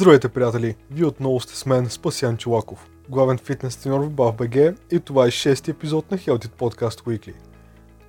[0.00, 0.76] Здравейте, приятели!
[0.90, 5.30] Вие отново сте с мен, Спасян Чулаков, главен фитнес тренер в BAF.BG и това е
[5.30, 7.34] шести епизод на Healthy Podcast Weekly.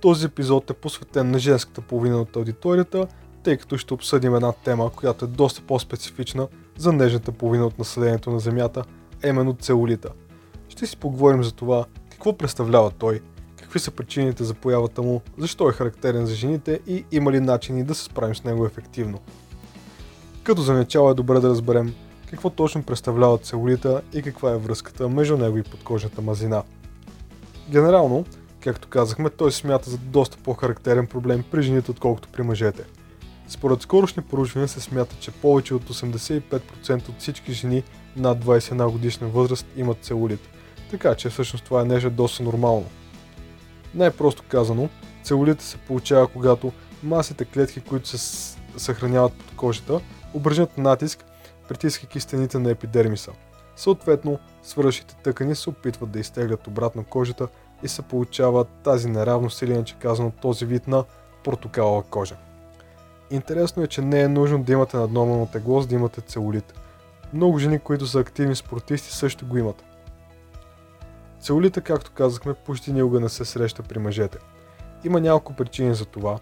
[0.00, 3.06] Този епизод е посветен на женската половина от аудиторията,
[3.42, 8.30] тъй като ще обсъдим една тема, която е доста по-специфична за нежната половина от населението
[8.30, 8.84] на Земята,
[9.24, 10.08] а именно целулита.
[10.68, 13.20] Ще си поговорим за това какво представлява той,
[13.56, 17.84] какви са причините за появата му, защо е характерен за жените и има ли начини
[17.84, 19.18] да се справим с него ефективно.
[20.42, 21.94] Като за начало е добре да разберем
[22.30, 26.62] какво точно представлява целулита и каква е връзката между него и подкожната мазина.
[27.70, 28.24] Генерално,
[28.60, 32.84] както казахме, той се смята за доста по-характерен проблем при жените, отколкото при мъжете.
[33.48, 37.82] Според скорошни проучвания се смята, че повече от 85% от всички жени
[38.16, 40.40] над 21 годишна възраст имат целулит,
[40.90, 42.86] така че всъщност това е нещо доста нормално.
[43.94, 44.88] Най-просто казано,
[45.22, 46.72] целулита се получава когато
[47.02, 50.00] масите клетки, които се съхраняват под кожата,
[50.34, 51.24] упражнят натиск,
[51.68, 53.32] притискайки стените на епидермиса.
[53.76, 57.48] Съответно, свършите тъкани се опитват да изтеглят обратно кожата
[57.82, 61.04] и се получава тази неравност или иначе казано този вид на
[61.44, 62.36] портокалова кожа.
[63.30, 66.74] Интересно е, че не е нужно да имате наднормално тегло, за да имате целулит.
[67.32, 69.84] Много жени, които са активни спортисти, също го имат.
[71.40, 74.38] Целулита, както казахме, почти никога не се среща при мъжете.
[75.04, 76.38] Има няколко причини за това,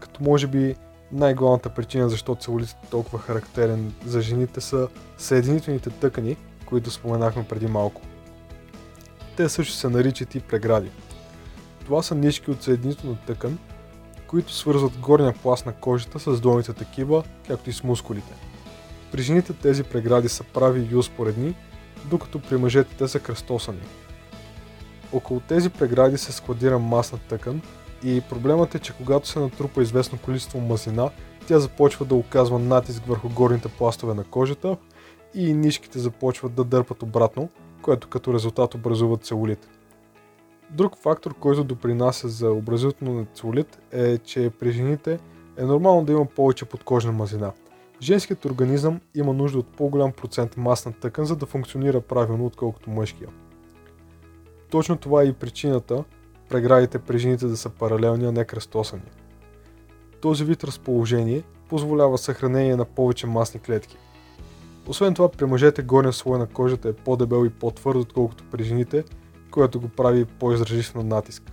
[0.00, 0.76] като може би
[1.12, 7.66] най-главната причина защо целулит е толкова характерен за жените са съединителните тъкани, които споменахме преди
[7.66, 8.02] малко.
[9.36, 10.90] Те също се наричат и прегради.
[11.84, 13.58] Това са нишки от съединителна тъкан,
[14.26, 18.32] които свързват горния пласт на кожата с долните такива, както и с мускулите.
[19.12, 21.54] При жените тези прегради са прави и успоредни,
[22.04, 23.80] докато при мъжете те са кръстосани.
[25.12, 27.62] Около тези прегради се складира масна тъкан,
[28.04, 31.10] и проблемът е, че когато се натрупа известно количество мазнина,
[31.46, 34.76] тя започва да оказва натиск върху горните пластове на кожата
[35.34, 37.48] и нишките започват да дърпат обратно,
[37.82, 39.68] което като резултат образува целулит.
[40.70, 45.18] Друг фактор, който допринася за образуването на целулит е, че при жените
[45.56, 47.52] е нормално да има повече подкожна мазнина.
[48.02, 53.28] Женският организъм има нужда от по-голям процент масна тъкан, за да функционира правилно, отколкото мъжкия.
[54.70, 56.04] Точно това е и причината,
[56.48, 59.02] преградите при жените да са паралелни, а не кръстосани.
[60.20, 63.96] Този вид разположение позволява съхранение на повече масни клетки.
[64.86, 69.04] Освен това, при мъжете горния слой на кожата е по-дебел и по-твърд, отколкото при жените,
[69.50, 71.52] което го прави по-издръжив на натиск.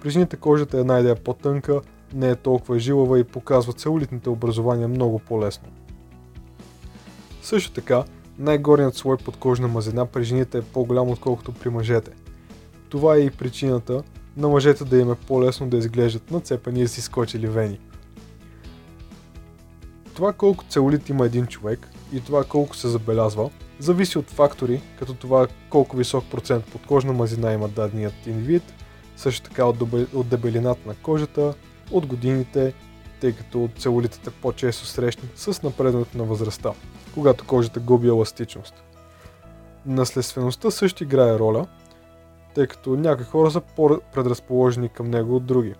[0.00, 1.80] При жените кожата е една идея по-тънка,
[2.14, 5.68] не е толкова жилава и показва целулитните образования много по-лесно.
[7.42, 8.04] Също така,
[8.38, 12.10] най-горният слой подкожна мазина при жените е по-голям отколкото при мъжете.
[12.88, 14.02] Това е и причината
[14.38, 17.80] на мъжете да им е по-лесно да изглеждат нацепани и си скочили вени.
[20.14, 25.14] Това колко целулит има един човек и това колко се забелязва, зависи от фактори, като
[25.14, 28.62] това колко висок процент подкожна мазина има даденият индивид,
[29.16, 29.64] също така
[30.14, 31.54] от дебелината на кожата,
[31.90, 32.74] от годините,
[33.20, 36.72] тъй като целулитът е по-често срещан с напредването на възрастта,
[37.14, 38.74] когато кожата губи еластичност.
[39.86, 41.66] Наследствеността също играе роля,
[42.58, 45.74] тъй като някои хора са по-предразположени към него от други.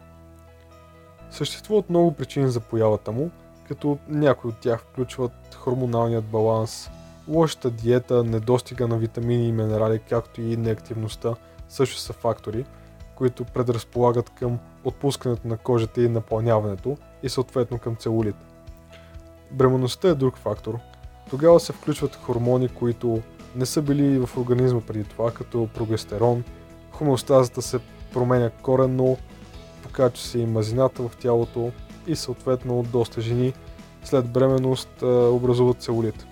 [1.31, 3.31] Съществуват много причини за появата му,
[3.69, 6.91] като някои от тях включват хормоналният баланс,
[7.29, 11.35] лошата диета, недостига на витамини и минерали, както и неактивността
[11.69, 12.65] също са фактори,
[13.15, 18.37] които предразполагат към отпускането на кожата и напълняването и съответно към целулит.
[19.51, 20.79] Бременността е друг фактор.
[21.31, 23.23] Тогава се включват хормони, които
[23.57, 26.45] не са били в организма преди това, като прогестерон,
[26.99, 27.79] хомеостазата се
[28.13, 29.17] променя коренно,
[29.83, 31.73] покачва се и мазината в тялото
[32.07, 33.53] и съответно доста жени
[34.05, 36.27] след бременност образуват целулит.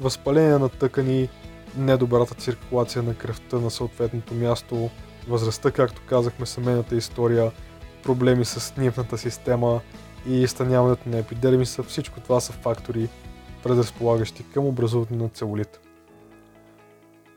[0.00, 1.28] Възпаление на тъкани,
[1.76, 4.90] недобрата циркулация на кръвта на съответното място,
[5.28, 7.52] възрастта, както казахме, семейната история,
[8.02, 9.80] проблеми с нивната система
[10.26, 13.08] и станяването на епидермиса, всичко това са фактори,
[13.62, 15.80] предразполагащи към образуването на целулит.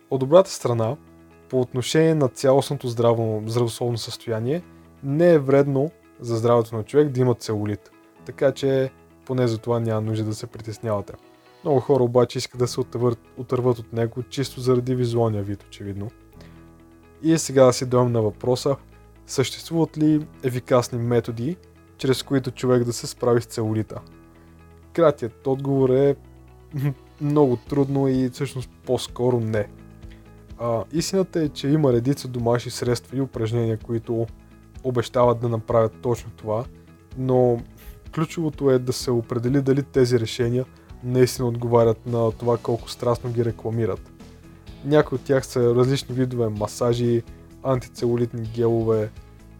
[0.09, 0.95] От добрата страна,
[1.49, 4.61] по отношение на цялостното здраво, здравословно състояние,
[5.03, 7.91] не е вредно за здравето на човек да има целулит.
[8.25, 8.91] Така че
[9.25, 11.13] поне за това няма нужда да се притеснявате.
[11.63, 16.11] Много хора обаче искат да се отърват, отърват от него, чисто заради визуалния вид, очевидно.
[17.23, 18.75] И сега да си дойдем на въпроса,
[19.27, 21.57] съществуват ли ефикасни методи,
[21.97, 24.01] чрез които човек да се справи с целулита?
[24.93, 26.15] Кратият отговор е
[27.21, 29.67] много трудно и всъщност по-скоро не.
[30.59, 34.27] А, истината е, че има редица домашни средства и упражнения, които
[34.83, 36.65] обещават да направят точно това,
[37.17, 37.61] но
[38.15, 40.65] ключовото е да се определи дали тези решения
[41.03, 44.11] наистина отговарят на това колко страстно ги рекламират.
[44.85, 47.23] Някои от тях са различни видове масажи,
[47.63, 49.09] антицелулитни гелове,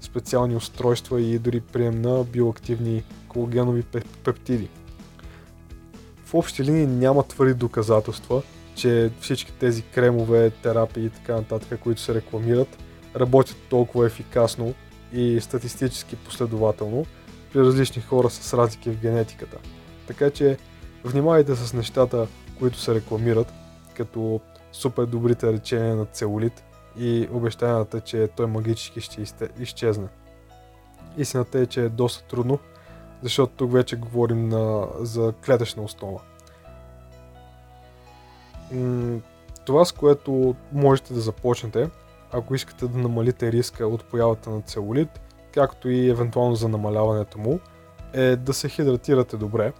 [0.01, 3.83] специални устройства и дори прием на биоактивни колагенови
[4.23, 4.69] пептиди.
[6.25, 8.41] В общи линии няма твърди доказателства,
[8.79, 12.77] че всички тези кремове, терапии и така нататък, които се рекламират,
[13.15, 14.73] работят толкова ефикасно
[15.13, 17.05] и статистически последователно
[17.53, 19.57] при различни хора с разлики в генетиката.
[20.07, 20.57] Така че
[21.03, 22.27] внимавайте с нещата,
[22.59, 23.53] които се рекламират,
[23.95, 24.41] като
[24.71, 26.63] супер добрите речения на целулит
[26.99, 30.07] и обещанията, че той магически ще изчезне.
[31.17, 32.59] Истината е, че е доста трудно,
[33.21, 36.19] защото тук вече говорим на, за клетъчна основа.
[39.65, 41.89] Това, с което можете да започнете,
[42.31, 45.21] ако искате да намалите риска от появата на целулит,
[45.53, 47.59] както и евентуално за намаляването му,
[48.13, 49.73] е да се хидратирате добре.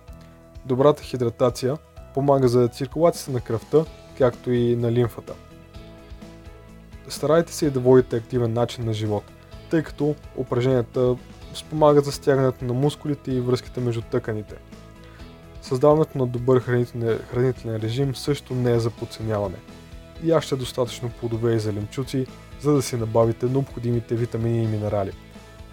[0.66, 1.78] Добрата хидратация
[2.14, 3.86] помага за циркулацията на кръвта,
[4.18, 5.34] както и на лимфата.
[7.08, 9.24] Старайте се и да водите активен начин на живот,
[9.70, 11.16] тъй като упражненията
[11.54, 14.56] спомагат за стягането на мускулите и връзките между тъканите.
[15.62, 19.58] Създаването на добър хранителен, хранителен режим също не е за подценяване.
[20.24, 22.26] Яще достатъчно плодове и зеленчуци,
[22.60, 25.12] за да си набавите необходимите витамини и минерали.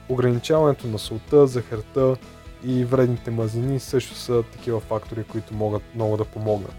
[0.08, 2.16] Ограничаването на солта, захарта
[2.64, 6.74] и вредните мазнини също са такива фактори, които могат много да помогнат.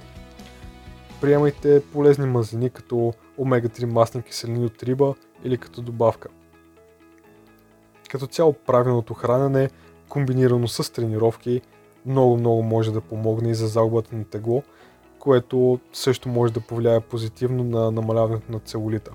[1.21, 6.29] Приемайте полезни мазнини като омега-3 масни киселини от риба или като добавка.
[8.09, 9.69] Като цяло правилното хранене,
[10.09, 11.61] комбинирано с тренировки,
[12.07, 14.63] много-много може да помогне и за загубата на тегло,
[15.19, 19.11] което също може да повлияе позитивно на намаляването на целулита.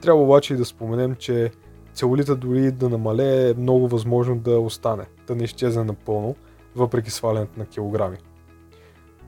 [0.00, 1.50] Трябва обаче и да споменем, че
[1.94, 6.36] целулита дори да намалее е много възможно да остане, да не изчезне напълно,
[6.76, 8.16] въпреки свалянето на килограми.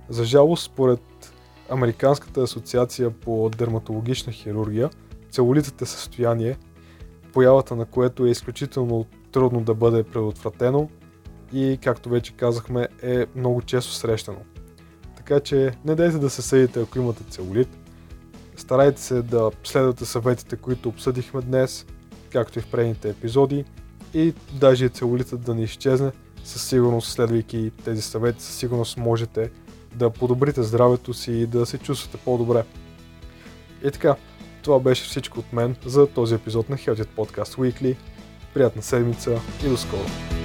[0.08, 1.00] За жалост, според
[1.70, 4.90] Американската асоциация по дерматологична хирургия,
[5.30, 6.56] целулитът е състояние,
[7.32, 10.88] появата на което е изключително трудно да бъде предотвратено
[11.52, 14.38] и, както вече казахме, е много често срещано.
[15.16, 17.68] Така че не дайте да се съдите, ако имате целулит.
[18.56, 21.86] Старайте се да следвате съветите, които обсъдихме днес,
[22.32, 23.64] както и в предните епизоди
[24.14, 26.12] и даже целулитът да не изчезне,
[26.44, 29.50] със сигурност следвайки тези съвети, със сигурност можете
[29.94, 32.64] да подобрите здравето си и да се чувствате по-добре.
[33.84, 34.16] И така,
[34.62, 37.96] това беше всичко от мен за този епизод на Healthy Podcast Weekly.
[38.54, 40.35] Приятна седмица и до скоро!